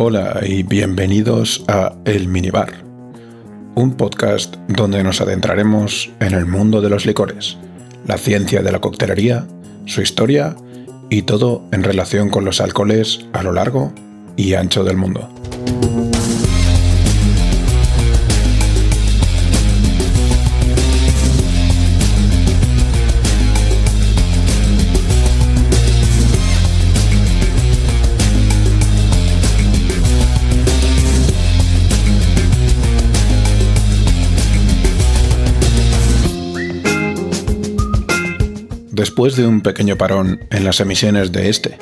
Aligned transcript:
Hola 0.00 0.42
y 0.46 0.62
bienvenidos 0.62 1.64
a 1.66 1.92
El 2.04 2.28
Minibar, 2.28 2.72
un 3.74 3.96
podcast 3.96 4.54
donde 4.68 5.02
nos 5.02 5.20
adentraremos 5.20 6.08
en 6.20 6.34
el 6.34 6.46
mundo 6.46 6.80
de 6.80 6.88
los 6.88 7.04
licores, 7.04 7.58
la 8.06 8.16
ciencia 8.16 8.62
de 8.62 8.70
la 8.70 8.78
coctelería, 8.78 9.44
su 9.86 10.00
historia 10.00 10.54
y 11.10 11.22
todo 11.22 11.64
en 11.72 11.82
relación 11.82 12.30
con 12.30 12.44
los 12.44 12.60
alcoholes 12.60 13.26
a 13.32 13.42
lo 13.42 13.50
largo 13.50 13.92
y 14.36 14.54
ancho 14.54 14.84
del 14.84 14.98
mundo. 14.98 15.28
Después 38.98 39.36
de 39.36 39.46
un 39.46 39.60
pequeño 39.60 39.96
parón 39.96 40.40
en 40.50 40.64
las 40.64 40.80
emisiones 40.80 41.30
de 41.30 41.48
este, 41.48 41.78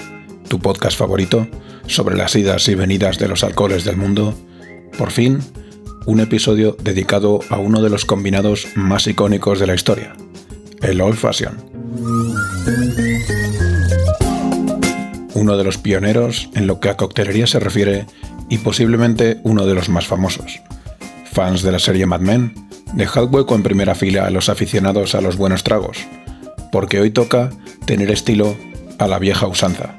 tu 0.51 0.61
podcast 0.61 0.99
favorito, 0.99 1.49
sobre 1.87 2.15
las 2.15 2.37
idas 2.37 2.69
y 2.69 2.75
venidas 2.75 3.19
de 3.19 3.27
los 3.27 3.43
alcoholes 3.43 3.85
del 3.85 3.97
mundo, 3.97 4.39
por 4.99 5.11
fin, 5.11 5.39
un 6.05 6.21
episodio 6.21 6.77
dedicado 6.79 7.41
a 7.49 7.57
uno 7.57 7.81
de 7.81 7.89
los 7.89 8.05
combinados 8.05 8.69
más 8.75 9.07
icónicos 9.07 9.59
de 9.59 9.67
la 9.67 9.75
historia, 9.75 10.15
el 10.83 11.01
Old 11.01 11.17
Fashion. 11.17 11.57
Uno 15.33 15.57
de 15.57 15.65
los 15.65 15.79
pioneros 15.79 16.51
en 16.55 16.67
lo 16.67 16.81
que 16.81 16.91
a 16.91 16.99
coctelería 16.99 17.47
se 17.47 17.61
refiere 17.61 18.05
y 18.51 18.59
posiblemente 18.59 19.41
uno 19.43 19.65
de 19.65 19.73
los 19.73 19.89
más 19.89 20.07
famosos. 20.07 20.61
Fans 21.33 21.63
de 21.63 21.73
la 21.73 21.79
serie 21.79 22.05
Mad 22.05 22.21
Men, 22.21 22.53
dejad 22.93 23.33
hueco 23.33 23.55
en 23.55 23.63
primera 23.63 23.95
fila 23.95 24.27
a 24.27 24.31
los 24.31 24.51
aficionados 24.51 25.15
a 25.15 25.23
los 25.23 25.39
buenos 25.39 25.65
tragos, 25.65 26.07
porque 26.77 27.01
hoy 27.01 27.11
toca 27.11 27.49
tener 27.87 28.11
estilo 28.11 28.55
a 28.99 29.07
la 29.07 29.19
vieja 29.19 29.47
usanza. 29.47 29.97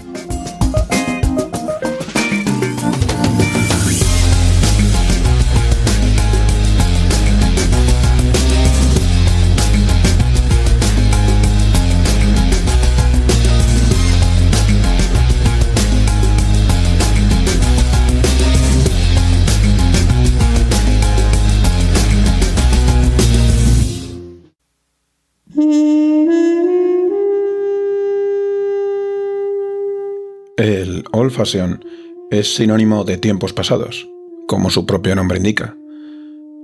El 30.57 31.05
old 31.11 31.29
fashion 31.29 31.85
es 32.31 32.55
sinónimo 32.55 33.03
de 33.03 33.17
tiempos 33.17 33.53
pasados, 33.53 34.09
como 34.47 34.71
su 34.71 34.87
propio 34.87 35.15
nombre 35.15 35.37
indica. 35.37 35.77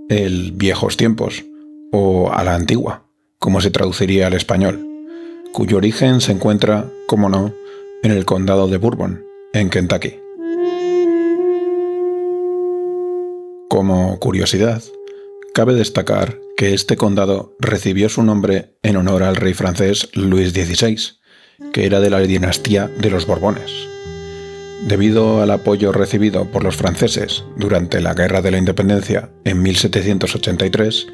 El 0.10 0.52
viejos 0.52 0.98
tiempos, 0.98 1.46
o 1.92 2.32
a 2.32 2.44
la 2.44 2.56
antigua, 2.56 3.04
como 3.38 3.62
se 3.62 3.70
traduciría 3.70 4.26
al 4.26 4.34
español, 4.34 4.84
cuyo 5.52 5.78
origen 5.78 6.22
se 6.22 6.32
encuentra, 6.32 6.90
como 7.06 7.30
no, 7.30 7.54
en 8.02 8.10
el 8.10 8.26
condado 8.26 8.68
de 8.68 8.78
Bourbon, 8.78 9.24
en 9.54 9.70
Kentucky. 9.70 10.16
Como 13.70 14.18
curiosidad, 14.20 14.82
cabe 15.54 15.76
destacar 15.76 16.40
que 16.58 16.74
este 16.74 16.98
condado 16.98 17.56
recibió 17.60 18.10
su 18.10 18.24
nombre 18.24 18.76
en 18.82 18.98
honor 18.98 19.22
al 19.22 19.36
rey 19.36 19.54
francés 19.54 20.10
Luis 20.16 20.52
XVI, 20.52 20.98
que 21.72 21.86
era 21.86 22.00
de 22.00 22.10
la 22.10 22.20
dinastía 22.20 22.88
de 22.88 23.10
los 23.10 23.26
Borbones. 23.26 23.72
Debido 24.88 25.42
al 25.42 25.52
apoyo 25.52 25.92
recibido 25.92 26.46
por 26.46 26.64
los 26.64 26.76
franceses 26.76 27.44
durante 27.56 28.02
la 28.02 28.14
Guerra 28.14 28.42
de 28.42 28.52
la 28.52 28.58
Independencia 28.58 29.30
en 29.46 29.62
1783, 29.62 31.08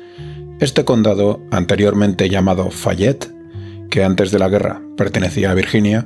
este 0.59 0.83
condado, 0.83 1.41
anteriormente 1.51 2.29
llamado 2.29 2.71
Fayette, 2.71 3.31
que 3.89 4.03
antes 4.03 4.31
de 4.31 4.39
la 4.39 4.49
guerra 4.49 4.81
pertenecía 4.97 5.51
a 5.51 5.53
Virginia, 5.53 6.05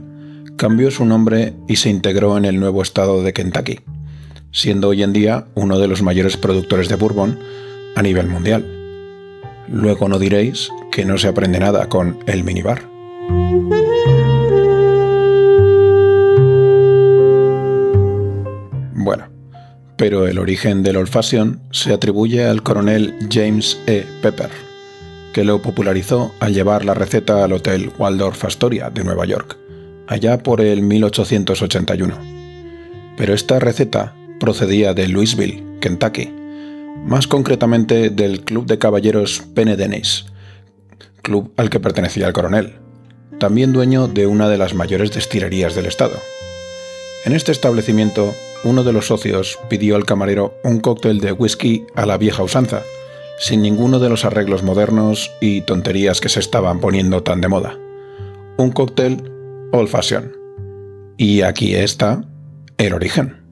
cambió 0.57 0.91
su 0.91 1.05
nombre 1.05 1.53
y 1.67 1.77
se 1.77 1.89
integró 1.89 2.37
en 2.37 2.45
el 2.45 2.59
nuevo 2.59 2.81
estado 2.81 3.23
de 3.23 3.33
Kentucky, 3.33 3.79
siendo 4.51 4.89
hoy 4.89 5.03
en 5.03 5.13
día 5.13 5.47
uno 5.55 5.79
de 5.79 5.87
los 5.87 6.01
mayores 6.01 6.37
productores 6.37 6.87
de 6.87 6.95
bourbon 6.95 7.39
a 7.95 8.01
nivel 8.01 8.27
mundial. 8.27 8.65
Luego 9.67 10.07
no 10.07 10.19
diréis 10.19 10.69
que 10.91 11.05
no 11.05 11.17
se 11.17 11.27
aprende 11.27 11.59
nada 11.59 11.89
con 11.89 12.19
el 12.27 12.43
minibar. 12.43 12.83
Pero 19.97 20.27
el 20.27 20.39
origen 20.39 20.83
del 20.83 20.97
old 20.97 21.09
fashion 21.09 21.61
se 21.71 21.93
atribuye 21.93 22.45
al 22.45 22.63
coronel 22.63 23.15
James 23.31 23.79
E. 23.87 24.05
Pepper, 24.21 24.49
que 25.33 25.43
lo 25.43 25.61
popularizó 25.61 26.33
al 26.39 26.53
llevar 26.53 26.85
la 26.85 26.93
receta 26.93 27.43
al 27.43 27.53
Hotel 27.53 27.91
Waldorf 27.97 28.45
Astoria 28.45 28.89
de 28.89 29.03
Nueva 29.03 29.25
York, 29.25 29.57
allá 30.07 30.41
por 30.41 30.61
el 30.61 30.81
1881. 30.81 32.17
Pero 33.17 33.33
esta 33.33 33.59
receta 33.59 34.15
procedía 34.39 34.93
de 34.93 35.07
Louisville, 35.07 35.63
Kentucky, 35.79 36.33
más 37.05 37.27
concretamente 37.27 38.09
del 38.09 38.41
Club 38.41 38.65
de 38.65 38.77
Caballeros 38.77 39.43
Pene 39.53 39.75
Denis, 39.75 40.25
club 41.21 41.53
al 41.57 41.69
que 41.69 41.79
pertenecía 41.79 42.27
el 42.27 42.33
coronel, 42.33 42.75
también 43.39 43.73
dueño 43.73 44.07
de 44.07 44.27
una 44.27 44.49
de 44.49 44.57
las 44.57 44.73
mayores 44.73 45.11
destilerías 45.11 45.75
del 45.75 45.85
estado. 45.85 46.17
En 47.25 47.33
este 47.33 47.51
establecimiento 47.51 48.33
uno 48.63 48.83
de 48.83 48.93
los 48.93 49.07
socios 49.07 49.59
pidió 49.69 49.95
al 49.95 50.05
camarero 50.05 50.57
un 50.63 50.79
cóctel 50.79 51.19
de 51.19 51.33
whisky 51.33 51.85
a 51.95 52.05
la 52.05 52.17
vieja 52.17 52.43
usanza, 52.43 52.81
sin 53.39 53.61
ninguno 53.61 53.99
de 53.99 54.09
los 54.09 54.25
arreglos 54.25 54.63
modernos 54.63 55.31
y 55.41 55.61
tonterías 55.61 56.21
que 56.21 56.29
se 56.29 56.39
estaban 56.39 56.79
poniendo 56.79 57.23
tan 57.23 57.41
de 57.41 57.49
moda. 57.49 57.77
Un 58.57 58.71
cóctel 58.71 59.21
old 59.73 59.89
fashion. 59.89 60.31
Y 61.17 61.41
aquí 61.41 61.75
está 61.75 62.23
el 62.77 62.93
origen. 62.93 63.43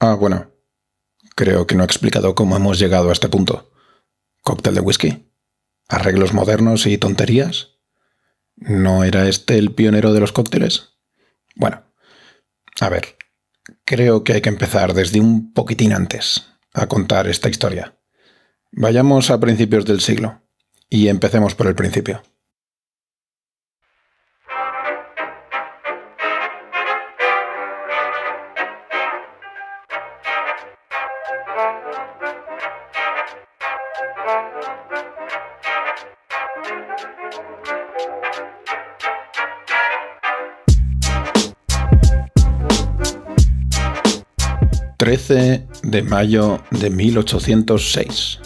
Ah, 0.00 0.14
bueno. 0.14 0.50
Creo 1.34 1.66
que 1.66 1.74
no 1.74 1.82
he 1.82 1.86
explicado 1.86 2.34
cómo 2.34 2.56
hemos 2.56 2.78
llegado 2.78 3.08
a 3.08 3.12
este 3.12 3.28
punto. 3.28 3.70
¿Cóctel 4.42 4.74
de 4.74 4.80
whisky? 4.80 5.32
¿Arreglos 5.88 6.34
modernos 6.34 6.86
y 6.86 6.98
tonterías? 6.98 7.78
¿No 8.56 9.04
era 9.04 9.28
este 9.28 9.56
el 9.56 9.72
pionero 9.72 10.12
de 10.12 10.20
los 10.20 10.32
cócteles? 10.32 10.98
Bueno, 11.54 11.82
a 12.80 12.88
ver, 12.88 13.16
creo 13.84 14.24
que 14.24 14.34
hay 14.34 14.40
que 14.40 14.48
empezar 14.48 14.94
desde 14.94 15.20
un 15.20 15.52
poquitín 15.52 15.92
antes 15.92 16.52
a 16.74 16.86
contar 16.86 17.28
esta 17.28 17.48
historia. 17.48 17.96
Vayamos 18.72 19.30
a 19.30 19.38
principios 19.38 19.84
del 19.84 20.00
siglo 20.00 20.42
y 20.88 21.08
empecemos 21.08 21.54
por 21.54 21.66
el 21.66 21.74
principio. 21.74 22.22
13 45.02 45.66
de 45.82 46.02
mayo 46.04 46.62
de 46.70 46.88
1806. 46.88 48.38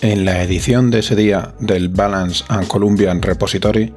En 0.00 0.24
la 0.24 0.44
edición 0.44 0.92
de 0.92 1.00
ese 1.00 1.16
día 1.16 1.56
del 1.58 1.88
Balance 1.88 2.44
and 2.46 2.68
Columbian 2.68 3.20
Repository, 3.20 3.92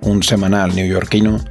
un 0.00 0.22
semanal 0.22 0.74
neoyorquino, 0.74 1.44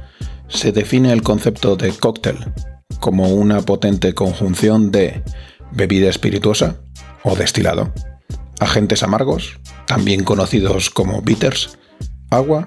se 0.48 0.72
define 0.72 1.12
el 1.12 1.22
concepto 1.22 1.76
de 1.76 1.92
cóctel 1.92 2.52
como 2.98 3.28
una 3.28 3.60
potente 3.60 4.12
conjunción 4.12 4.90
de 4.90 5.22
bebida 5.70 6.10
espirituosa 6.10 6.80
o 7.22 7.36
destilado, 7.36 7.94
agentes 8.58 9.04
amargos, 9.04 9.60
también 9.86 10.24
conocidos 10.24 10.90
como 10.90 11.22
bitters, 11.22 11.78
agua 12.30 12.66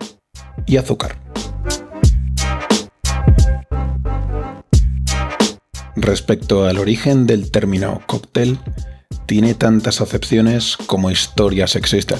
y 0.65 0.77
azúcar. 0.77 1.20
Respecto 6.01 6.65
al 6.65 6.79
origen 6.79 7.27
del 7.27 7.51
término 7.51 8.01
cóctel, 8.07 8.57
tiene 9.27 9.53
tantas 9.53 10.01
acepciones 10.01 10.75
como 10.75 11.11
historias 11.11 11.75
existen. 11.75 12.17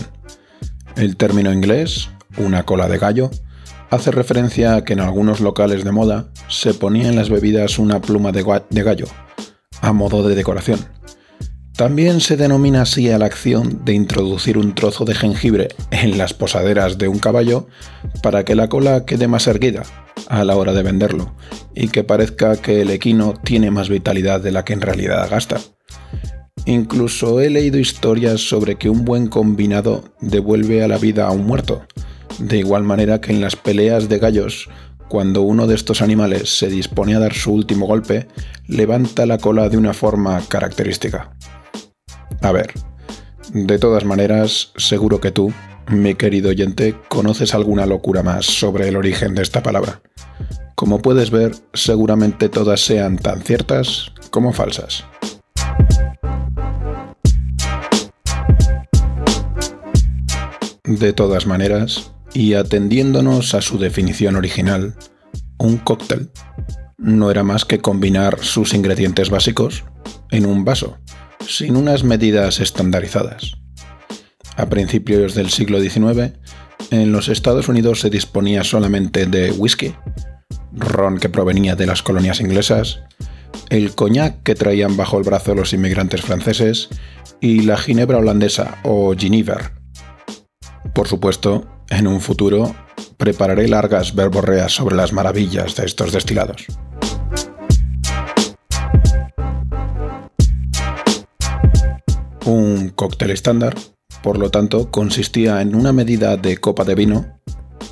El 0.95 1.18
término 1.18 1.51
inglés, 1.51 2.10
una 2.38 2.62
cola 2.62 2.88
de 2.88 3.00
gallo, 3.00 3.31
hace 3.89 4.12
referencia 4.12 4.75
a 4.75 4.83
que 4.83 4.94
en 4.94 5.00
algunos 5.00 5.42
locales 5.42 5.83
de 5.83 5.92
moda 5.92 6.30
se 6.48 6.75
ponía 6.75 7.10
en 7.10 7.16
las 7.16 7.31
bebidas 7.31 7.80
una 7.80 8.00
pluma 8.01 8.31
de, 8.31 8.44
gallo, 8.83 9.07
a 9.81 9.94
modo 9.94 10.27
de 10.27 10.36
decoración. 10.36 10.80
También 11.75 12.22
se 12.22 12.38
denomina 12.38 12.84
así 12.84 13.10
a 13.10 13.18
la 13.18 13.25
acción 13.25 13.84
de 13.84 13.94
introducir 13.94 14.60
un 14.60 14.75
trozo 14.75 15.06
de 15.06 15.16
jengibre 15.16 15.69
en 15.89 16.19
las 16.19 16.36
posaderas 16.36 17.00
de 17.00 17.07
un 17.07 17.18
caballo 17.18 17.66
para 18.22 18.45
que 18.45 18.54
la 18.54 18.69
cola 18.69 19.06
quede 19.06 19.27
más 19.27 19.48
erguida 19.48 19.81
a 20.28 20.44
la 20.44 20.56
hora 20.56 20.74
de 20.74 20.84
venderlo 20.84 21.34
y 21.75 21.88
que 21.90 22.04
parezca 22.04 22.56
que 22.58 22.81
el 22.81 22.90
equino 22.90 23.34
tiene 23.44 23.72
más 23.72 23.90
vitalidad 23.90 24.42
de 24.42 24.52
la 24.52 24.66
que 24.66 24.74
en 24.74 24.81
realidad 24.81 25.30
gasta. 25.30 25.60
Incluso 26.66 27.42
he 27.42 27.50
leído 27.50 27.80
historias 27.80 28.42
sobre 28.48 28.75
que 28.75 28.90
un 28.90 29.04
buen 29.04 29.28
combinado 29.28 30.04
devuelve 30.19 30.84
a 30.84 30.88
la 30.88 30.98
vida 30.98 31.28
a 31.28 31.31
un 31.31 31.46
muerto, 31.46 31.86
de 32.40 32.58
igual 32.58 32.84
manera 32.84 33.19
que 33.19 33.31
en 33.31 33.42
las 33.42 33.56
peleas 33.56 34.10
de 34.10 34.19
gallos, 34.19 34.69
cuando 35.10 35.42
uno 35.42 35.68
de 35.68 35.75
estos 35.75 36.02
animales 36.02 36.58
se 36.58 36.68
dispone 36.68 37.16
a 37.16 37.19
dar 37.19 37.34
su 37.34 37.52
último 37.52 37.88
golpe, 37.88 38.28
levanta 38.68 39.25
la 39.25 39.38
cola 39.38 39.69
de 39.69 39.78
una 39.78 39.94
forma 39.94 40.42
característica. 40.48 41.36
A 42.42 42.52
ver, 42.52 42.72
de 43.54 43.78
todas 43.80 44.06
maneras, 44.06 44.72
seguro 44.78 45.19
que 45.19 45.31
tú, 45.31 45.52
mi 45.89 46.16
querido 46.16 46.50
oyente, 46.50 46.95
conoces 47.10 47.54
alguna 47.54 47.86
locura 47.86 48.24
más 48.24 48.45
sobre 48.45 48.88
el 48.88 48.95
origen 48.95 49.36
de 49.36 49.42
esta 49.42 49.63
palabra. 49.63 50.01
Como 50.75 51.01
puedes 51.01 51.31
ver, 51.31 51.54
seguramente 51.74 52.50
todas 52.50 52.81
sean 52.81 53.18
tan 53.18 53.42
ciertas 53.42 54.13
como 54.31 54.54
falsas. 54.54 55.06
De 60.83 61.13
todas 61.13 61.45
maneras, 61.45 62.12
y 62.34 62.56
atendiéndonos 62.56 63.54
a 63.54 63.62
su 63.62 63.77
definición 63.77 64.36
original, 64.36 64.95
un 65.57 65.77
cóctel 65.77 66.31
no 66.98 67.31
era 67.31 67.44
más 67.44 67.66
que 67.66 67.80
combinar 67.80 68.39
sus 68.42 68.74
ingredientes 68.74 69.30
básicos 69.30 69.84
en 70.31 70.45
un 70.45 70.66
vaso, 70.66 70.98
sin 71.48 71.75
unas 71.75 72.04
medidas 72.04 72.60
estandarizadas. 72.60 73.61
A 74.57 74.68
principios 74.68 75.36
del 75.36 75.50
siglo 75.50 75.80
XIX, 75.80 76.33
en 76.92 77.12
los 77.12 77.30
Estados 77.30 77.68
Unidos 77.68 78.01
se 78.01 78.09
disponía 78.09 78.63
solamente 78.63 79.25
de 79.25 79.51
whisky, 79.51 79.94
ron 80.74 81.18
que 81.18 81.30
provenía 81.30 81.75
de 81.75 81.88
las 81.88 82.03
colonias 82.03 82.42
inglesas, 82.42 83.01
el 83.69 83.95
coñac 83.95 84.44
que 84.44 84.56
traían 84.56 84.98
bajo 84.98 85.18
el 85.18 85.24
brazo 85.24 85.56
los 85.56 85.74
inmigrantes 85.74 86.21
franceses 86.21 86.89
y 87.39 87.62
la 87.62 87.77
ginebra 87.77 88.18
holandesa 88.18 88.80
o 88.83 89.13
Genever, 89.18 89.81
por 90.94 91.07
supuesto, 91.07 91.65
en 91.89 92.06
un 92.06 92.19
futuro 92.19 92.75
prepararé 93.18 93.68
largas 93.68 94.13
verborreas 94.13 94.74
sobre 94.74 94.95
las 94.95 95.13
maravillas 95.13 95.75
de 95.75 95.86
estos 95.86 96.12
destilados. 96.12 96.65
Un 102.45 102.89
cóctel 102.89 103.31
estándar, 103.31 103.75
por 104.24 104.38
lo 104.38 104.52
tanto, 104.52 104.92
consistía 104.92 105.62
en 105.62 105.76
una 105.76 105.94
medida 105.94 106.38
de 106.38 106.58
copa 106.58 106.84
de 106.84 106.96
vino, 106.96 107.40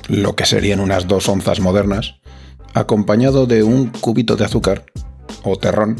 lo 0.08 0.36
que 0.36 0.46
serían 0.46 0.80
unas 0.80 1.08
dos 1.08 1.28
onzas 1.28 1.60
modernas, 1.60 2.16
acompañado 2.74 3.46
de 3.46 3.62
un 3.62 3.88
cubito 3.88 4.36
de 4.36 4.44
azúcar, 4.44 4.84
o 5.42 5.56
terrón, 5.56 5.96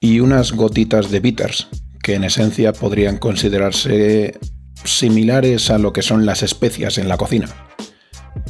y 0.00 0.20
unas 0.20 0.52
gotitas 0.52 1.10
de 1.10 1.20
bitters, 1.20 1.68
que 2.02 2.14
en 2.14 2.24
esencia 2.24 2.72
podrían 2.72 3.18
considerarse 3.18 4.38
similares 4.84 5.70
a 5.70 5.78
lo 5.78 5.92
que 5.92 6.02
son 6.02 6.26
las 6.26 6.42
especias 6.42 6.98
en 6.98 7.08
la 7.08 7.16
cocina. 7.16 7.48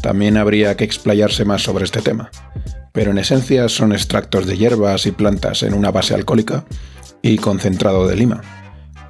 También 0.03 0.37
habría 0.37 0.77
que 0.77 0.85
explayarse 0.85 1.45
más 1.45 1.63
sobre 1.63 1.85
este 1.85 2.03
tema, 2.03 2.31
pero 2.93 3.11
en 3.11 3.19
esencia 3.19 3.69
son 3.69 3.93
extractos 3.93 4.47
de 4.47 4.57
hierbas 4.57 5.07
y 5.07 5.13
plantas 5.13 5.63
en 5.63 5.75
una 5.75 5.91
base 5.91 6.15
alcohólica 6.15 6.65
y 7.23 7.39
concentrado 7.39 8.07
de 8.07 8.17
lima, 8.17 8.43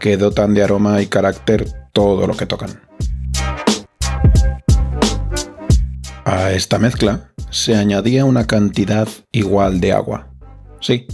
que 0.01 0.17
dotan 0.17 0.55
de 0.55 0.63
aroma 0.63 1.01
y 1.03 1.07
carácter 1.07 1.67
todo 1.93 2.27
lo 2.27 2.37
que 2.37 2.47
tocan. 2.47 2.81
A 6.25 6.53
esta 6.53 6.79
mezcla 6.79 7.31
se 7.51 7.77
añadía 7.77 8.25
una 8.25 8.47
cantidad 8.47 9.09
igual 9.33 9.81
de 9.81 9.93
agua. 9.93 10.29
Sí, 10.81 11.07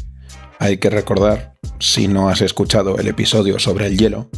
hay 0.58 0.79
que 0.79 0.90
recordar, 0.90 1.55
si 1.79 2.08
no 2.08 2.29
has 2.29 2.40
escuchado 2.40 2.96
el 2.99 3.08
episodio 3.08 3.58
sobre 3.58 3.87
el 3.87 3.99
hielo, 3.99 4.31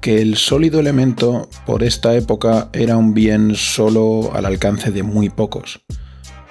que 0.00 0.20
el 0.20 0.36
sólido 0.36 0.80
elemento 0.80 1.48
por 1.66 1.82
esta 1.82 2.14
época 2.14 2.68
era 2.72 2.96
un 2.96 3.14
bien 3.14 3.54
solo 3.54 4.30
al 4.34 4.46
alcance 4.46 4.90
de 4.90 5.02
muy 5.02 5.30
pocos, 5.30 5.80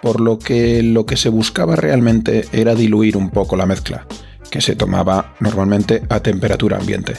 por 0.01 0.21
lo 0.21 0.39
que 0.39 0.81
lo 0.83 1.05
que 1.05 1.17
se 1.17 1.29
buscaba 1.29 1.75
realmente 1.75 2.45
era 2.51 2.75
diluir 2.75 3.15
un 3.15 3.29
poco 3.29 3.55
la 3.55 3.65
mezcla, 3.65 4.07
que 4.49 4.61
se 4.61 4.75
tomaba 4.75 5.35
normalmente 5.39 6.03
a 6.09 6.19
temperatura 6.19 6.77
ambiente. 6.77 7.13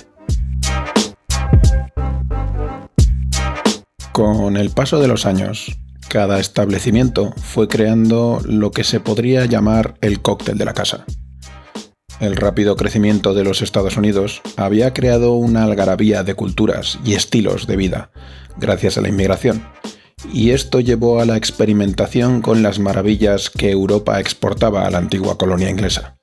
Con 4.19 4.57
el 4.57 4.71
paso 4.71 4.99
de 4.99 5.07
los 5.07 5.27
años, 5.27 5.79
cada 6.09 6.41
establecimiento 6.41 7.33
fue 7.37 7.69
creando 7.69 8.41
lo 8.45 8.73
que 8.73 8.83
se 8.83 8.99
podría 8.99 9.45
llamar 9.45 9.95
el 10.01 10.23
cóctel 10.23 10.59
de 10.59 10.65
la 10.65 10.75
casa. 10.75 11.07
El 12.19 12.35
rápido 12.35 12.75
crecimiento 12.75 13.33
de 13.33 13.45
los 13.45 13.63
Estados 13.63 13.97
Unidos 13.97 14.43
había 14.57 14.93
creado 14.93 15.35
una 15.35 15.63
algarabía 15.63 16.25
de 16.25 16.35
culturas 16.35 16.99
y 17.05 17.15
estilos 17.15 17.69
de 17.69 17.77
vida, 17.77 18.11
gracias 18.57 18.99
a 18.99 19.03
la 19.03 19.09
inmigración, 19.09 19.63
y 20.33 20.51
esto 20.51 20.81
llevó 20.81 21.21
a 21.21 21.25
la 21.25 21.37
experimentación 21.37 22.43
con 22.43 22.61
las 22.65 22.81
maravillas 22.81 23.51
que 23.51 23.71
Europa 23.71 24.19
exportaba 24.19 24.85
a 24.85 24.91
la 24.91 24.99
antigua 24.99 25.39
colonia 25.39 25.71
inglesa. 25.71 26.18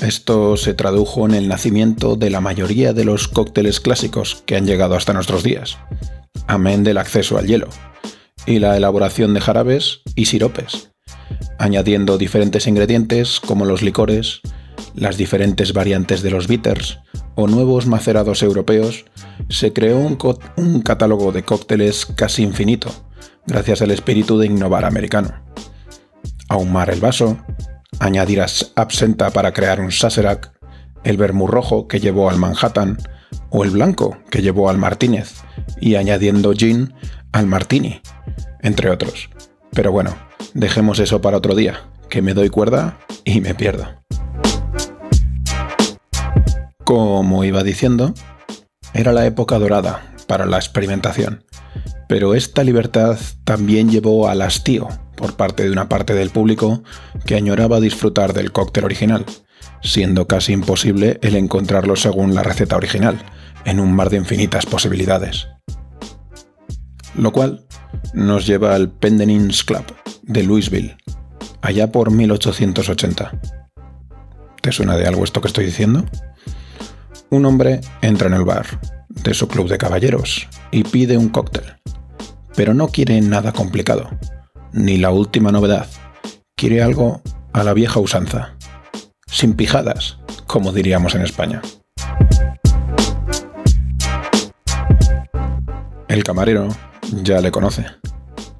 Esto 0.00 0.56
se 0.56 0.72
tradujo 0.72 1.26
en 1.26 1.34
el 1.34 1.46
nacimiento 1.46 2.16
de 2.16 2.30
la 2.30 2.40
mayoría 2.40 2.94
de 2.94 3.04
los 3.04 3.28
cócteles 3.28 3.80
clásicos 3.80 4.42
que 4.46 4.56
han 4.56 4.66
llegado 4.66 4.94
hasta 4.94 5.12
nuestros 5.12 5.42
días, 5.42 5.76
amén 6.46 6.84
del 6.84 6.96
acceso 6.96 7.36
al 7.36 7.46
hielo, 7.46 7.68
y 8.46 8.60
la 8.60 8.78
elaboración 8.78 9.34
de 9.34 9.42
jarabes 9.42 10.00
y 10.14 10.24
siropes, 10.24 10.92
añadiendo 11.58 12.16
diferentes 12.16 12.66
ingredientes 12.66 13.40
como 13.40 13.66
los 13.66 13.82
licores, 13.82 14.40
las 14.94 15.18
diferentes 15.18 15.74
variantes 15.74 16.22
de 16.22 16.30
los 16.30 16.48
bitters 16.48 17.00
o 17.34 17.46
nuevos 17.46 17.86
macerados 17.86 18.42
europeos, 18.42 19.04
se 19.50 19.74
creó 19.74 19.98
un, 19.98 20.80
catálogo 20.80 21.30
de 21.30 21.42
cócteles 21.42 22.06
casi 22.06 22.42
infinito, 22.42 22.90
gracias 23.46 23.82
al 23.82 23.90
espíritu 23.90 24.38
de 24.38 24.46
innovar 24.46 24.86
americano. 24.86 25.42
Ahumar 26.48 26.88
el 26.88 27.00
vaso, 27.00 27.36
añadir 28.00 28.42
absenta 28.74 29.30
para 29.30 29.52
crear 29.52 29.80
un 29.80 29.92
sazerac, 29.92 30.52
el 31.04 31.16
vermú 31.16 31.46
rojo 31.46 31.86
que 31.86 32.00
llevó 32.00 32.28
al 32.28 32.38
Manhattan, 32.38 32.98
o 33.50 33.62
el 33.62 33.70
blanco 33.70 34.18
que 34.30 34.42
llevó 34.42 34.68
al 34.68 34.78
Martínez, 34.78 35.34
y 35.80 35.94
añadiendo 35.94 36.52
gin 36.52 36.92
al 37.30 37.46
Martini, 37.46 38.00
entre 38.60 38.90
otros. 38.90 39.30
Pero 39.72 39.92
bueno, 39.92 40.16
Dejemos 40.54 40.98
eso 40.98 41.20
para 41.20 41.36
otro 41.36 41.54
día, 41.54 41.80
que 42.08 42.22
me 42.22 42.34
doy 42.34 42.50
cuerda 42.50 42.98
y 43.24 43.40
me 43.40 43.54
pierdo. 43.54 43.86
Como 46.82 47.44
iba 47.44 47.62
diciendo, 47.62 48.14
era 48.92 49.12
la 49.12 49.26
época 49.26 49.60
dorada 49.60 50.02
para 50.26 50.46
la 50.46 50.56
experimentación, 50.56 51.44
pero 52.10 52.34
esta 52.34 52.64
libertad 52.64 53.20
también 53.44 53.88
llevó 53.88 54.28
al 54.28 54.42
hastío 54.42 54.88
por 55.16 55.36
parte 55.36 55.62
de 55.62 55.70
una 55.70 55.88
parte 55.88 56.12
del 56.12 56.30
público 56.30 56.82
que 57.24 57.36
añoraba 57.36 57.78
disfrutar 57.78 58.32
del 58.32 58.50
cóctel 58.50 58.84
original, 58.84 59.24
siendo 59.80 60.26
casi 60.26 60.52
imposible 60.52 61.20
el 61.22 61.36
encontrarlo 61.36 61.94
según 61.94 62.34
la 62.34 62.42
receta 62.42 62.74
original, 62.74 63.24
en 63.64 63.78
un 63.78 63.92
mar 63.92 64.10
de 64.10 64.16
infinitas 64.16 64.66
posibilidades. 64.66 65.46
Lo 67.14 67.30
cual 67.30 67.64
nos 68.12 68.44
lleva 68.44 68.74
al 68.74 68.90
Pendenins 68.90 69.62
Club, 69.62 69.84
de 70.22 70.42
Louisville, 70.42 70.96
allá 71.62 71.92
por 71.92 72.10
1880. 72.10 73.40
¿Te 74.60 74.72
suena 74.72 74.96
de 74.96 75.06
algo 75.06 75.22
esto 75.22 75.40
que 75.40 75.46
estoy 75.46 75.64
diciendo? 75.64 76.04
Un 77.30 77.46
hombre 77.46 77.80
entra 78.02 78.26
en 78.26 78.34
el 78.34 78.42
bar 78.42 78.66
de 79.10 79.32
su 79.32 79.46
club 79.46 79.68
de 79.68 79.78
caballeros 79.78 80.48
y 80.72 80.82
pide 80.82 81.16
un 81.16 81.28
cóctel, 81.28 81.76
pero 82.56 82.74
no 82.74 82.88
quiere 82.88 83.20
nada 83.20 83.52
complicado, 83.52 84.10
ni 84.72 84.96
la 84.96 85.10
última 85.10 85.52
novedad. 85.52 85.86
Quiere 86.56 86.82
algo 86.82 87.22
a 87.52 87.64
la 87.64 87.74
vieja 87.74 88.00
usanza, 88.00 88.56
sin 89.26 89.54
pijadas, 89.54 90.18
como 90.46 90.72
diríamos 90.72 91.14
en 91.14 91.22
España. 91.22 91.62
El 96.08 96.24
camarero 96.24 96.68
ya 97.22 97.40
le 97.40 97.50
conoce 97.50 97.86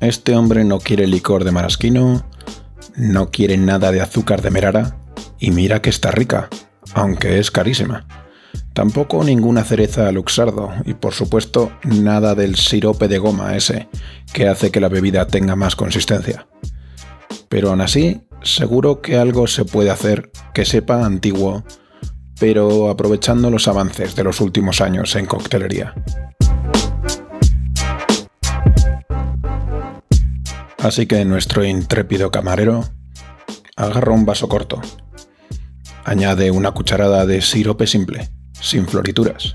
este 0.00 0.34
hombre 0.34 0.64
no 0.64 0.78
quiere 0.78 1.06
licor 1.06 1.44
de 1.44 1.52
marasquino, 1.52 2.24
no 2.96 3.30
quiere 3.30 3.58
nada 3.58 3.92
de 3.92 4.00
azúcar 4.00 4.40
de 4.40 4.50
merara, 4.50 4.96
y 5.38 5.50
mira 5.50 5.82
que 5.82 5.90
está 5.90 6.10
rica, 6.10 6.48
aunque 6.94 7.38
es 7.38 7.50
carísima. 7.50 8.06
Tampoco 8.72 9.24
ninguna 9.24 9.64
cereza 9.64 10.10
luxardo 10.12 10.72
y 10.84 10.94
por 10.94 11.12
supuesto 11.12 11.72
nada 11.84 12.34
del 12.34 12.54
sirope 12.54 13.08
de 13.08 13.18
goma 13.18 13.56
ese 13.56 13.88
que 14.32 14.48
hace 14.48 14.70
que 14.70 14.80
la 14.80 14.88
bebida 14.88 15.26
tenga 15.26 15.56
más 15.56 15.74
consistencia. 15.74 16.46
Pero 17.48 17.70
aún 17.70 17.80
así, 17.80 18.22
seguro 18.42 19.02
que 19.02 19.18
algo 19.18 19.48
se 19.48 19.64
puede 19.64 19.90
hacer 19.90 20.30
que 20.54 20.64
sepa 20.64 21.04
antiguo, 21.04 21.64
pero 22.38 22.90
aprovechando 22.90 23.50
los 23.50 23.66
avances 23.66 24.14
de 24.14 24.24
los 24.24 24.40
últimos 24.40 24.80
años 24.80 25.16
en 25.16 25.26
coctelería. 25.26 25.94
Así 30.78 31.06
que 31.06 31.24
nuestro 31.24 31.64
intrépido 31.64 32.30
camarero 32.30 32.84
agarra 33.76 34.12
un 34.12 34.24
vaso 34.24 34.48
corto, 34.48 34.80
añade 36.04 36.50
una 36.50 36.70
cucharada 36.70 37.26
de 37.26 37.42
sirope 37.42 37.86
simple, 37.86 38.30
sin 38.60 38.86
florituras, 38.86 39.54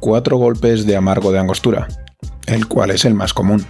cuatro 0.00 0.36
golpes 0.36 0.86
de 0.86 0.96
amargo 0.96 1.32
de 1.32 1.38
angostura, 1.38 1.88
el 2.46 2.66
cual 2.66 2.90
es 2.90 3.04
el 3.04 3.14
más 3.14 3.32
común, 3.32 3.66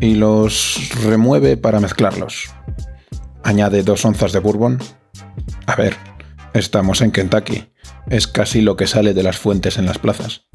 y 0.00 0.14
los 0.14 0.90
remueve 1.02 1.56
para 1.56 1.80
mezclarlos. 1.80 2.50
Añade 3.42 3.82
dos 3.82 4.04
onzas 4.04 4.32
de 4.32 4.40
bourbon. 4.40 4.78
A 5.66 5.76
ver, 5.76 5.96
estamos 6.54 7.02
en 7.02 7.12
Kentucky, 7.12 7.72
es 8.08 8.26
casi 8.26 8.60
lo 8.60 8.76
que 8.76 8.86
sale 8.86 9.14
de 9.14 9.22
las 9.22 9.38
fuentes 9.38 9.78
en 9.78 9.86
las 9.86 9.98
plazas. 9.98 10.46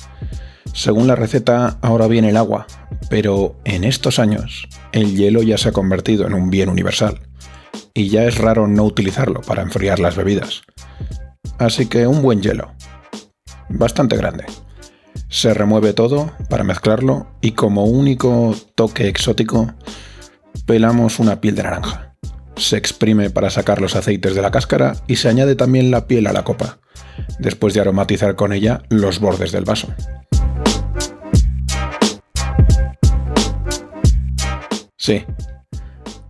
Según 0.73 1.07
la 1.07 1.15
receta, 1.15 1.77
ahora 1.81 2.07
viene 2.07 2.29
el 2.29 2.37
agua, 2.37 2.67
pero 3.09 3.55
en 3.65 3.83
estos 3.83 4.19
años 4.19 4.67
el 4.91 5.15
hielo 5.15 5.41
ya 5.41 5.57
se 5.57 5.69
ha 5.69 5.73
convertido 5.73 6.27
en 6.27 6.33
un 6.33 6.49
bien 6.49 6.69
universal 6.69 7.21
y 7.93 8.09
ya 8.09 8.23
es 8.25 8.37
raro 8.37 8.67
no 8.67 8.83
utilizarlo 8.83 9.41
para 9.41 9.61
enfriar 9.61 9.99
las 9.99 10.15
bebidas. 10.15 10.61
Así 11.57 11.87
que 11.87 12.07
un 12.07 12.21
buen 12.21 12.41
hielo. 12.41 12.71
Bastante 13.69 14.17
grande. 14.17 14.45
Se 15.29 15.53
remueve 15.53 15.93
todo 15.93 16.31
para 16.49 16.63
mezclarlo 16.63 17.27
y 17.41 17.51
como 17.51 17.85
único 17.85 18.55
toque 18.75 19.07
exótico 19.07 19.73
pelamos 20.65 21.19
una 21.19 21.39
piel 21.39 21.55
de 21.55 21.63
naranja. 21.63 22.15
Se 22.55 22.77
exprime 22.77 23.29
para 23.29 23.49
sacar 23.49 23.79
los 23.79 23.95
aceites 23.95 24.35
de 24.35 24.41
la 24.41 24.51
cáscara 24.51 24.95
y 25.07 25.17
se 25.17 25.29
añade 25.29 25.55
también 25.55 25.91
la 25.91 26.07
piel 26.07 26.27
a 26.27 26.33
la 26.33 26.43
copa, 26.43 26.79
después 27.37 27.73
de 27.73 27.81
aromatizar 27.81 28.35
con 28.35 28.53
ella 28.53 28.81
los 28.89 29.19
bordes 29.19 29.51
del 29.51 29.65
vaso. 29.65 29.87
Sí, 34.97 35.25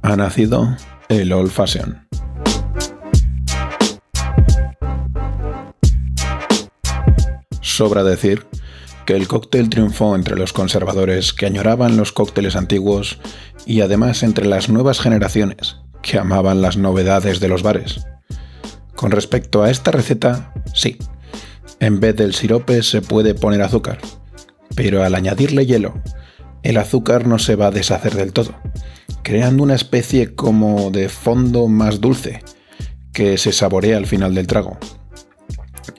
ha 0.01 0.15
nacido 0.15 0.77
el 1.09 1.33
Old 1.33 1.51
Fashion. 1.51 2.08
Sobra 7.79 8.03
decir 8.03 8.45
que 9.05 9.15
el 9.15 9.29
cóctel 9.29 9.69
triunfó 9.69 10.13
entre 10.13 10.35
los 10.35 10.51
conservadores 10.51 11.31
que 11.31 11.45
añoraban 11.45 11.95
los 11.95 12.11
cócteles 12.11 12.57
antiguos 12.57 13.19
y 13.65 13.79
además 13.79 14.21
entre 14.21 14.47
las 14.47 14.67
nuevas 14.67 14.99
generaciones 14.99 15.77
que 16.01 16.19
amaban 16.19 16.61
las 16.61 16.75
novedades 16.75 17.39
de 17.39 17.47
los 17.47 17.63
bares. 17.63 18.05
Con 18.97 19.11
respecto 19.11 19.63
a 19.63 19.71
esta 19.71 19.91
receta, 19.91 20.51
sí, 20.73 20.97
en 21.79 22.01
vez 22.01 22.17
del 22.17 22.35
sirope 22.35 22.83
se 22.83 23.01
puede 23.01 23.33
poner 23.33 23.61
azúcar, 23.61 23.99
pero 24.75 25.05
al 25.05 25.15
añadirle 25.15 25.65
hielo, 25.65 25.93
el 26.63 26.75
azúcar 26.75 27.27
no 27.27 27.39
se 27.39 27.55
va 27.55 27.67
a 27.67 27.71
deshacer 27.71 28.13
del 28.15 28.33
todo, 28.33 28.55
creando 29.23 29.63
una 29.63 29.75
especie 29.75 30.35
como 30.35 30.91
de 30.91 31.07
fondo 31.07 31.69
más 31.69 32.01
dulce 32.01 32.43
que 33.13 33.37
se 33.37 33.53
saborea 33.53 33.95
al 33.95 34.05
final 34.05 34.35
del 34.35 34.47
trago. 34.47 34.77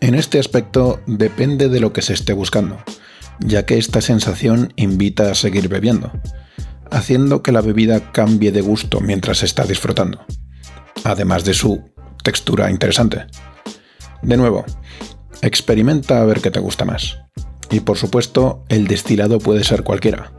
En 0.00 0.14
este 0.14 0.38
aspecto 0.38 1.00
depende 1.07 1.69
de 1.69 1.78
lo 1.78 1.92
que 1.92 2.00
se 2.00 2.14
esté 2.14 2.33
buscando, 2.33 2.78
ya 3.38 3.66
que 3.66 3.76
esta 3.76 4.00
sensación 4.00 4.73
invita 4.76 5.30
a 5.30 5.35
seguir 5.35 5.69
bebiendo, 5.69 6.11
haciendo 6.90 7.42
que 7.42 7.52
la 7.52 7.61
bebida 7.61 8.11
cambie 8.11 8.50
de 8.50 8.62
gusto 8.62 9.00
mientras 9.00 9.38
se 9.38 9.47
está 9.47 9.64
disfrutando, 9.64 10.25
además 11.04 11.45
de 11.45 11.52
su 11.52 11.90
textura 12.25 12.71
interesante. 12.71 13.26
De 14.23 14.38
nuevo, 14.38 14.64
experimenta 15.42 16.23
a 16.23 16.25
ver 16.25 16.40
qué 16.40 16.50
te 16.50 16.61
gusta 16.61 16.87
más. 16.87 17.19
Y 17.71 17.80
por 17.80 17.99
supuesto, 17.99 18.64
el 18.71 18.87
destilado 18.87 19.38
puede 19.38 19.64
ser 19.64 19.83
cualquiera. 19.83 20.33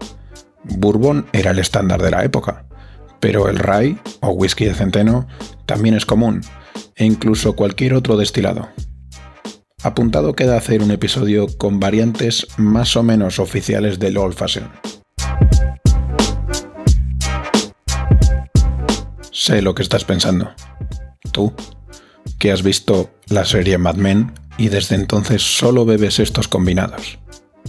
Bourbon 0.63 1.27
era 1.33 1.51
el 1.51 1.59
estándar 1.59 2.01
de 2.01 2.09
la 2.09 2.23
época, 2.23 2.65
pero 3.19 3.47
el 3.47 3.59
rye 3.59 3.99
o 4.21 4.29
whisky 4.29 4.65
de 4.65 4.73
centeno 4.73 5.27
también 5.67 5.93
es 5.95 6.07
común, 6.07 6.41
e 6.95 7.05
incluso 7.05 7.55
cualquier 7.55 7.93
otro 7.93 8.17
destilado. 8.17 8.69
Apuntado 9.83 10.33
queda 10.33 10.57
hacer 10.57 10.83
un 10.83 10.91
episodio 10.91 11.47
con 11.57 11.79
variantes 11.79 12.45
más 12.57 12.95
o 12.95 13.01
menos 13.01 13.39
oficiales 13.39 13.97
del 13.97 14.17
Old 14.17 14.35
Fashion. 14.35 14.69
Sé 19.31 19.63
lo 19.63 19.73
que 19.73 19.81
estás 19.81 20.05
pensando. 20.05 20.51
Tú, 21.31 21.51
que 22.37 22.51
has 22.51 22.61
visto 22.61 23.09
la 23.27 23.43
serie 23.43 23.79
Mad 23.79 23.95
Men 23.95 24.33
y 24.57 24.69
desde 24.69 24.95
entonces 24.95 25.41
solo 25.41 25.83
bebes 25.83 26.19
estos 26.19 26.47
combinados 26.47 27.17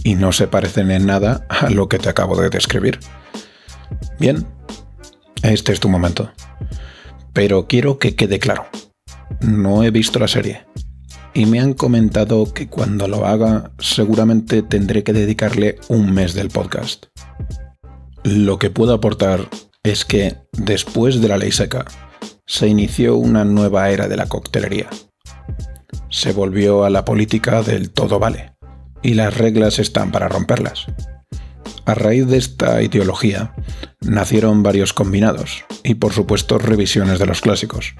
y 0.03 0.13
no 0.13 0.31
se 0.31 0.47
parecen 0.47 0.91
en 0.91 1.07
nada 1.07 1.47
a 1.49 1.71
lo 1.71 1.89
que 1.89 1.97
te 1.97 2.09
acabo 2.09 2.39
de 2.39 2.49
describir. 2.49 2.99
Bien, 4.19 4.45
este 5.41 5.73
es 5.73 5.79
tu 5.79 5.89
momento. 5.89 6.31
Pero 7.33 7.67
quiero 7.67 7.97
que 7.97 8.15
quede 8.15 8.37
claro. 8.37 8.67
No 9.41 9.83
he 9.83 9.89
visto 9.89 10.19
la 10.19 10.27
serie. 10.27 10.67
Y 11.33 11.45
me 11.47 11.59
han 11.59 11.73
comentado 11.73 12.53
que 12.53 12.67
cuando 12.67 13.07
lo 13.07 13.25
haga 13.25 13.71
seguramente 13.79 14.61
tendré 14.61 15.03
que 15.03 15.13
dedicarle 15.13 15.77
un 15.89 16.11
mes 16.11 16.33
del 16.33 16.49
podcast. 16.49 17.07
Lo 18.23 18.59
que 18.59 18.69
puedo 18.69 18.93
aportar 18.93 19.49
es 19.81 20.05
que 20.05 20.37
después 20.51 21.21
de 21.21 21.27
la 21.27 21.37
ley 21.37 21.51
seca 21.51 21.85
se 22.45 22.67
inició 22.67 23.17
una 23.17 23.45
nueva 23.45 23.89
era 23.89 24.07
de 24.07 24.15
la 24.15 24.27
coctelería. 24.27 24.89
Se 26.09 26.33
volvió 26.33 26.85
a 26.85 26.89
la 26.89 27.03
política 27.03 27.63
del 27.63 27.89
todo 27.89 28.19
vale 28.19 28.53
y 29.01 29.15
las 29.15 29.35
reglas 29.35 29.79
están 29.79 30.11
para 30.11 30.29
romperlas. 30.29 30.85
A 31.85 31.95
raíz 31.95 32.27
de 32.27 32.37
esta 32.37 32.81
ideología, 32.81 33.53
nacieron 33.99 34.63
varios 34.63 34.93
combinados 34.93 35.65
y 35.83 35.95
por 35.95 36.13
supuesto 36.13 36.57
revisiones 36.57 37.19
de 37.19 37.25
los 37.25 37.41
clásicos. 37.41 37.95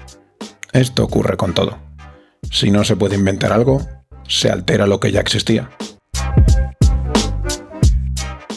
Esto 0.72 1.04
ocurre 1.04 1.36
con 1.36 1.52
todo. 1.52 1.93
Si 2.50 2.70
no 2.70 2.84
se 2.84 2.96
puede 2.96 3.16
inventar 3.16 3.52
algo, 3.52 3.86
se 4.28 4.50
altera 4.50 4.86
lo 4.86 5.00
que 5.00 5.12
ya 5.12 5.20
existía. 5.20 5.70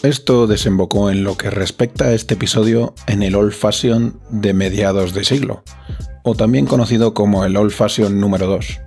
Esto 0.03 0.47
desembocó 0.47 1.09
en 1.09 1.23
lo 1.23 1.37
que 1.37 1.49
respecta 1.49 2.05
a 2.05 2.13
este 2.13 2.35
episodio 2.35 2.93
en 3.07 3.23
el 3.23 3.35
Old 3.35 3.53
Fashion 3.53 4.19
de 4.29 4.53
mediados 4.53 5.13
de 5.13 5.23
siglo, 5.23 5.63
o 6.23 6.35
también 6.35 6.65
conocido 6.65 7.13
como 7.13 7.43
el 7.45 7.57
Old 7.57 7.71
Fashion 7.71 8.19
número 8.19 8.47
2 8.47 8.79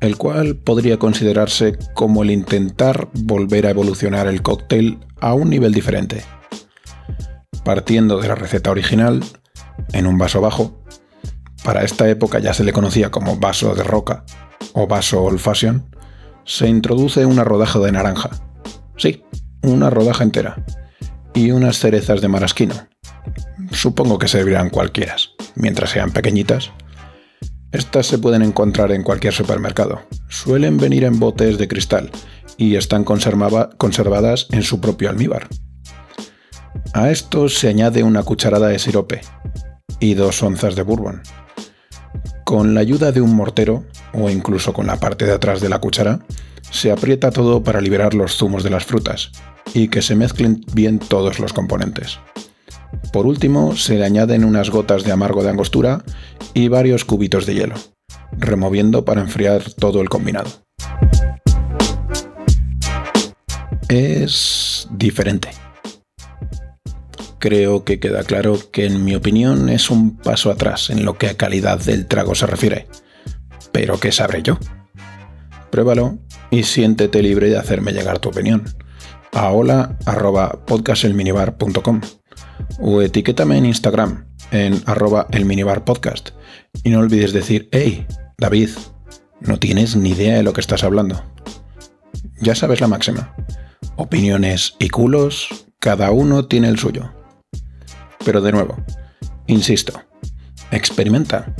el 0.00 0.16
cual 0.16 0.56
podría 0.56 0.98
considerarse 0.98 1.76
como 1.94 2.22
el 2.22 2.30
intentar 2.30 3.08
volver 3.14 3.66
a 3.66 3.70
evolucionar 3.70 4.26
el 4.26 4.42
cóctel 4.42 4.98
a 5.20 5.34
un 5.34 5.50
nivel 5.50 5.72
diferente. 5.72 6.24
Partiendo 7.64 8.20
de 8.20 8.28
la 8.28 8.34
receta 8.34 8.70
original, 8.70 9.22
en 9.92 10.06
un 10.06 10.18
vaso 10.18 10.40
bajo, 10.40 10.80
para 11.64 11.84
esta 11.84 12.08
época 12.08 12.38
ya 12.38 12.54
se 12.54 12.64
le 12.64 12.72
conocía 12.72 13.10
como 13.10 13.36
vaso 13.36 13.74
de 13.74 13.84
roca 13.84 14.24
o 14.72 14.86
vaso 14.86 15.22
old 15.22 15.38
fashion, 15.38 15.94
se 16.44 16.68
introduce 16.68 17.26
una 17.26 17.44
rodaja 17.44 17.78
de 17.78 17.92
naranja. 17.92 18.30
Sí, 18.96 19.22
una 19.62 19.90
rodaja 19.90 20.24
entera. 20.24 20.64
Y 21.34 21.50
unas 21.50 21.78
cerezas 21.78 22.20
de 22.20 22.28
marasquino. 22.28 22.74
Supongo 23.70 24.18
que 24.18 24.28
servirán 24.28 24.70
cualquiera, 24.70 25.16
mientras 25.54 25.90
sean 25.90 26.10
pequeñitas 26.10 26.72
estas 27.70 28.06
se 28.06 28.16
pueden 28.16 28.40
encontrar 28.40 28.92
en 28.92 29.02
cualquier 29.02 29.34
supermercado. 29.34 30.00
Suelen 30.30 30.78
venir 30.78 31.04
en 31.04 31.20
botes 31.20 31.58
de 31.58 31.68
cristal 31.68 32.10
y 32.56 32.76
están 32.76 33.04
conservadas 33.04 34.46
en 34.50 34.62
su 34.62 34.80
propio 34.80 35.10
almíbar. 35.10 35.48
A 36.94 37.10
esto 37.10 37.50
se 37.50 37.68
añade 37.68 38.02
una 38.02 38.22
cucharada 38.22 38.68
de 38.68 38.78
sirope 38.78 39.20
y 40.00 40.14
dos 40.14 40.42
onzas 40.42 40.76
de 40.76 40.82
bourbon. 40.82 41.20
Con 42.48 42.72
la 42.72 42.80
ayuda 42.80 43.12
de 43.12 43.20
un 43.20 43.36
mortero, 43.36 43.84
o 44.14 44.30
incluso 44.30 44.72
con 44.72 44.86
la 44.86 44.98
parte 44.98 45.26
de 45.26 45.32
atrás 45.32 45.60
de 45.60 45.68
la 45.68 45.80
cuchara, 45.80 46.20
se 46.70 46.90
aprieta 46.90 47.30
todo 47.30 47.62
para 47.62 47.82
liberar 47.82 48.14
los 48.14 48.38
zumos 48.38 48.62
de 48.62 48.70
las 48.70 48.86
frutas 48.86 49.32
y 49.74 49.88
que 49.88 50.00
se 50.00 50.14
mezclen 50.14 50.64
bien 50.72 50.98
todos 50.98 51.40
los 51.40 51.52
componentes. 51.52 52.20
Por 53.12 53.26
último, 53.26 53.76
se 53.76 53.96
le 53.96 54.06
añaden 54.06 54.46
unas 54.46 54.70
gotas 54.70 55.04
de 55.04 55.12
amargo 55.12 55.42
de 55.42 55.50
angostura 55.50 56.02
y 56.54 56.68
varios 56.68 57.04
cubitos 57.04 57.44
de 57.44 57.54
hielo, 57.54 57.74
removiendo 58.32 59.04
para 59.04 59.20
enfriar 59.20 59.62
todo 59.74 60.00
el 60.00 60.08
combinado. 60.08 60.48
Es 63.90 64.88
diferente. 64.90 65.50
Creo 67.38 67.84
que 67.84 68.00
queda 68.00 68.24
claro 68.24 68.58
que 68.72 68.86
en 68.86 69.04
mi 69.04 69.14
opinión 69.14 69.68
es 69.68 69.90
un 69.90 70.16
paso 70.16 70.50
atrás 70.50 70.90
en 70.90 71.04
lo 71.04 71.18
que 71.18 71.28
a 71.28 71.36
calidad 71.36 71.78
del 71.78 72.06
trago 72.06 72.34
se 72.34 72.46
refiere. 72.46 72.88
Pero 73.70 74.00
¿qué 74.00 74.10
sabré 74.10 74.42
yo? 74.42 74.58
Pruébalo 75.70 76.18
y 76.50 76.64
siéntete 76.64 77.22
libre 77.22 77.50
de 77.50 77.58
hacerme 77.58 77.92
llegar 77.92 78.18
tu 78.18 78.30
opinión 78.30 78.64
a 79.32 79.50
hola.podcastelminibar.com 79.50 82.00
o 82.80 83.02
etiquétame 83.02 83.58
en 83.58 83.66
Instagram 83.66 84.26
en 84.50 84.82
arroba 84.86 85.26
elminibarpodcast 85.30 86.30
y 86.82 86.90
no 86.90 87.00
olvides 87.00 87.32
decir, 87.32 87.68
hey, 87.72 88.06
David, 88.38 88.70
no 89.40 89.58
tienes 89.58 89.96
ni 89.96 90.10
idea 90.10 90.36
de 90.36 90.42
lo 90.42 90.52
que 90.52 90.60
estás 90.60 90.84
hablando. 90.84 91.22
Ya 92.40 92.54
sabes 92.54 92.80
la 92.80 92.88
máxima. 92.88 93.34
Opiniones 93.96 94.74
y 94.78 94.88
culos, 94.88 95.66
cada 95.78 96.10
uno 96.10 96.46
tiene 96.46 96.68
el 96.68 96.78
suyo. 96.78 97.12
Pero 98.28 98.42
de 98.42 98.52
nuevo, 98.52 98.76
insisto, 99.46 100.02
experimenta. 100.70 101.54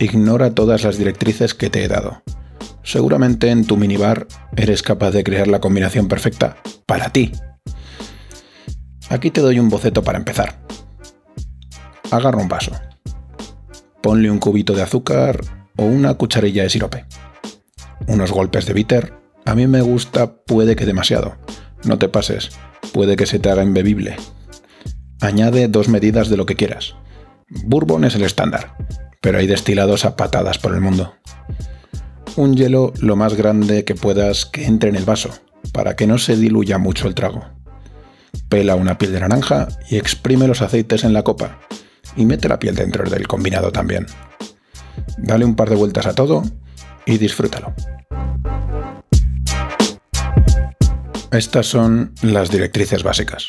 Ignora 0.00 0.50
todas 0.50 0.82
las 0.82 0.98
directrices 0.98 1.54
que 1.54 1.70
te 1.70 1.84
he 1.84 1.86
dado. 1.86 2.20
Seguramente 2.82 3.48
en 3.50 3.64
tu 3.64 3.76
minibar 3.76 4.26
eres 4.56 4.82
capaz 4.82 5.12
de 5.12 5.22
crear 5.22 5.46
la 5.46 5.60
combinación 5.60 6.08
perfecta 6.08 6.56
para 6.84 7.10
ti. 7.10 7.30
Aquí 9.08 9.30
te 9.30 9.40
doy 9.40 9.60
un 9.60 9.68
boceto 9.68 10.02
para 10.02 10.18
empezar. 10.18 10.58
Agarra 12.10 12.42
un 12.42 12.48
vaso. 12.48 12.72
Ponle 14.02 14.32
un 14.32 14.40
cubito 14.40 14.72
de 14.72 14.82
azúcar 14.82 15.42
o 15.76 15.84
una 15.84 16.14
cucharilla 16.14 16.64
de 16.64 16.70
sirope. 16.70 17.04
Unos 18.08 18.32
golpes 18.32 18.66
de 18.66 18.72
bitter. 18.72 19.14
A 19.44 19.54
mí 19.54 19.68
me 19.68 19.80
gusta, 19.80 20.34
puede 20.38 20.74
que 20.74 20.86
demasiado. 20.86 21.36
No 21.84 21.98
te 21.98 22.08
pases, 22.08 22.50
puede 22.92 23.14
que 23.14 23.26
se 23.26 23.38
te 23.38 23.48
haga 23.48 23.62
imbebible. 23.62 24.16
Añade 25.24 25.68
dos 25.68 25.88
medidas 25.88 26.28
de 26.28 26.36
lo 26.36 26.44
que 26.44 26.54
quieras. 26.54 26.96
Bourbon 27.48 28.04
es 28.04 28.14
el 28.14 28.24
estándar, 28.24 28.76
pero 29.22 29.38
hay 29.38 29.46
destilados 29.46 30.04
a 30.04 30.16
patadas 30.16 30.58
por 30.58 30.74
el 30.74 30.82
mundo. 30.82 31.14
Un 32.36 32.54
hielo 32.54 32.92
lo 33.00 33.16
más 33.16 33.32
grande 33.32 33.86
que 33.86 33.94
puedas 33.94 34.44
que 34.44 34.66
entre 34.66 34.90
en 34.90 34.96
el 34.96 35.06
vaso, 35.06 35.30
para 35.72 35.96
que 35.96 36.06
no 36.06 36.18
se 36.18 36.36
diluya 36.36 36.76
mucho 36.76 37.08
el 37.08 37.14
trago. 37.14 37.42
Pela 38.50 38.74
una 38.74 38.98
piel 38.98 39.12
de 39.12 39.20
naranja 39.20 39.68
y 39.88 39.96
exprime 39.96 40.46
los 40.46 40.60
aceites 40.60 41.04
en 41.04 41.14
la 41.14 41.22
copa, 41.22 41.58
y 42.16 42.26
mete 42.26 42.46
la 42.46 42.58
piel 42.58 42.74
dentro 42.74 43.08
del 43.08 43.26
combinado 43.26 43.72
también. 43.72 44.04
Dale 45.16 45.46
un 45.46 45.56
par 45.56 45.70
de 45.70 45.76
vueltas 45.76 46.04
a 46.04 46.14
todo 46.14 46.42
y 47.06 47.16
disfrútalo. 47.16 47.72
Estas 51.30 51.64
son 51.64 52.12
las 52.20 52.50
directrices 52.50 53.02
básicas. 53.02 53.48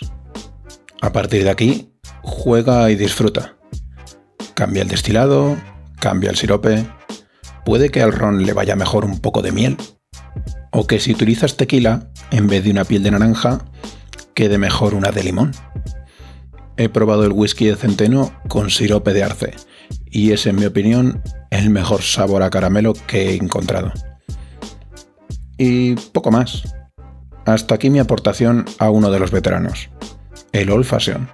A 1.02 1.12
partir 1.12 1.44
de 1.44 1.50
aquí, 1.50 1.92
juega 2.22 2.90
y 2.90 2.96
disfruta. 2.96 3.58
Cambia 4.54 4.84
el 4.84 4.88
destilado, 4.88 5.58
cambia 6.00 6.30
el 6.30 6.38
sirope. 6.38 6.86
Puede 7.66 7.90
que 7.90 8.02
al 8.02 8.14
ron 8.14 8.46
le 8.46 8.54
vaya 8.54 8.76
mejor 8.76 9.06
un 9.06 9.20
poco 9.20 9.42
de 9.42 9.52
miel. 9.52 9.78
O 10.72 10.88
que 10.88 11.00
si 11.00 11.12
utilizas 11.12 11.58
tequila, 11.58 12.10
en 12.32 12.48
vez 12.48 12.64
de 12.64 12.72
una 12.72 12.86
piel 12.86 13.04
de 13.04 13.12
naranja, 13.12 13.66
quede 14.34 14.58
mejor 14.58 14.94
una 14.94 15.12
de 15.12 15.24
limón. 15.24 15.52
He 16.78 16.90
probado 16.90 17.24
el 17.24 17.32
whisky 17.32 17.66
de 17.68 17.76
centeno 17.76 18.34
con 18.50 18.70
sirope 18.70 19.14
de 19.14 19.24
arce 19.24 19.54
y 20.06 20.32
es 20.32 20.46
en 20.46 20.58
mi 20.58 20.66
opinión 20.66 21.22
el 21.50 21.70
mejor 21.70 22.02
sabor 22.02 22.44
a 22.44 22.50
caramelo 22.50 22.94
que 23.08 23.30
he 23.30 23.36
encontrado. 23.36 23.92
Y 25.58 25.96
poco 25.96 26.32
más. 26.32 26.64
Hasta 27.46 27.76
aquí 27.76 27.90
mi 27.90 28.00
aportación 28.00 28.66
a 28.80 28.90
uno 28.90 29.12
de 29.12 29.20
los 29.20 29.32
veteranos, 29.32 29.90
el 30.56 30.72
Old 30.72 30.86
Fashion. 30.86 31.30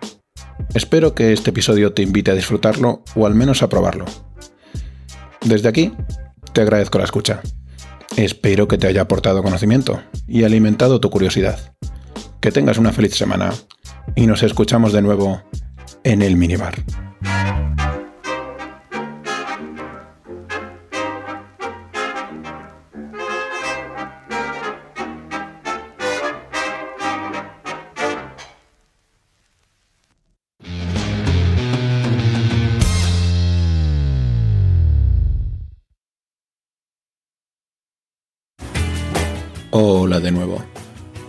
Espero 0.73 1.13
que 1.13 1.31
este 1.31 1.51
episodio 1.51 1.93
te 1.93 2.01
invite 2.01 2.31
a 2.31 2.35
disfrutarlo 2.35 3.03
o 3.15 3.27
al 3.27 3.35
menos 3.35 3.61
a 3.61 3.69
probarlo. 3.69 4.05
Desde 5.45 5.69
aquí, 5.69 5.93
te 6.53 6.61
agradezco 6.61 6.97
la 6.97 7.03
escucha. 7.03 7.41
Espero 8.17 8.67
que 8.67 8.77
te 8.77 8.87
haya 8.87 9.01
aportado 9.01 9.43
conocimiento 9.43 10.01
y 10.27 10.43
alimentado 10.43 10.99
tu 10.99 11.09
curiosidad. 11.11 11.75
Que 12.39 12.51
tengas 12.51 12.79
una 12.79 12.93
feliz 12.93 13.15
semana 13.15 13.53
y 14.15 14.25
nos 14.25 14.41
escuchamos 14.41 14.91
de 14.91 15.03
nuevo 15.03 15.43
en 16.03 16.23
el 16.23 16.35
minibar. 16.35 16.83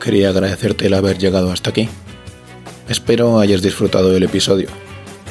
Quería 0.02 0.30
agradecerte 0.30 0.86
el 0.86 0.94
haber 0.94 1.16
llegado 1.16 1.52
hasta 1.52 1.70
aquí. 1.70 1.88
Espero 2.88 3.38
hayas 3.38 3.62
disfrutado 3.62 4.10
del 4.10 4.24
episodio. 4.24 4.68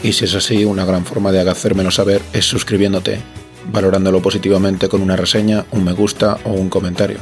Y 0.01 0.13
si 0.13 0.23
es 0.23 0.33
así, 0.33 0.63
una 0.63 0.85
gran 0.85 1.03
forma 1.03 1.33
de 1.33 1.41
hacérmelo 1.41 1.91
saber 1.91 2.21
es 2.31 2.45
suscribiéndote, 2.45 3.19
valorándolo 3.69 4.21
positivamente 4.21 4.87
con 4.87 5.01
una 5.01 5.17
reseña, 5.17 5.65
un 5.71 5.83
me 5.83 5.91
gusta 5.91 6.39
o 6.45 6.51
un 6.51 6.69
comentario. 6.69 7.17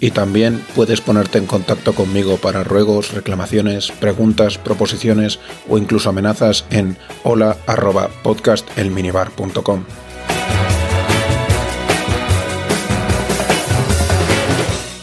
y 0.01 0.11
también 0.11 0.61
puedes 0.75 0.99
ponerte 0.99 1.37
en 1.37 1.45
contacto 1.45 1.95
conmigo 1.95 2.35
para 2.37 2.65
ruegos, 2.65 3.13
reclamaciones, 3.13 3.89
preguntas, 3.91 4.57
proposiciones 4.57 5.39
o 5.69 5.77
incluso 5.77 6.09
amenazas 6.09 6.65
en 6.69 6.97
hola.podcastelminibar.com. 7.23 9.85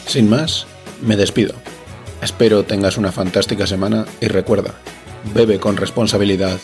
Sin 0.07 0.29
más, 0.29 0.66
me 1.02 1.16
despido. 1.16 1.54
Espero 2.22 2.64
tengas 2.64 2.96
una 2.96 3.12
fantástica 3.12 3.66
semana 3.66 4.06
y 4.20 4.28
recuerda, 4.28 4.74
bebe 5.34 5.58
con 5.58 5.76
responsabilidad, 5.76 6.58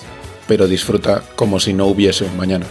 pero 0.47 0.69
disfruta 0.69 1.23
como 1.37 1.61
si 1.61 1.73
no 1.75 1.87
hubiese 1.87 2.25
un 2.25 2.37
mañana. 2.37 2.67